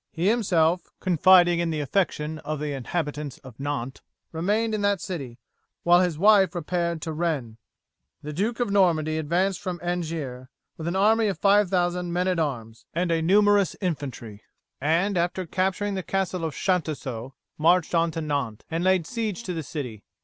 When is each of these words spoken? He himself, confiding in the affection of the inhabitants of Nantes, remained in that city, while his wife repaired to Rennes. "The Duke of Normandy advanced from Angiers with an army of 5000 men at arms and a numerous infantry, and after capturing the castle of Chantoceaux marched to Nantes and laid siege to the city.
He 0.11 0.29
himself, 0.29 0.89
confiding 0.99 1.59
in 1.59 1.69
the 1.69 1.79
affection 1.79 2.39
of 2.39 2.57
the 2.59 2.73
inhabitants 2.73 3.37
of 3.43 3.59
Nantes, 3.59 4.01
remained 4.31 4.73
in 4.73 4.81
that 4.81 4.99
city, 4.99 5.37
while 5.83 5.99
his 6.01 6.17
wife 6.17 6.55
repaired 6.55 7.03
to 7.03 7.11
Rennes. 7.13 7.57
"The 8.23 8.33
Duke 8.33 8.59
of 8.59 8.71
Normandy 8.71 9.19
advanced 9.19 9.61
from 9.61 9.79
Angiers 9.83 10.47
with 10.75 10.87
an 10.87 10.95
army 10.95 11.27
of 11.27 11.37
5000 11.37 12.11
men 12.11 12.27
at 12.27 12.39
arms 12.39 12.87
and 12.95 13.11
a 13.11 13.21
numerous 13.21 13.75
infantry, 13.79 14.41
and 14.81 15.19
after 15.19 15.45
capturing 15.45 15.93
the 15.93 16.01
castle 16.01 16.43
of 16.45 16.55
Chantoceaux 16.55 17.35
marched 17.59 17.91
to 17.91 18.21
Nantes 18.21 18.65
and 18.71 18.83
laid 18.83 19.05
siege 19.05 19.43
to 19.43 19.53
the 19.53 19.61
city. 19.61 20.03